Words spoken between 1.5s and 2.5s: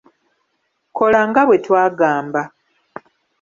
twagamba.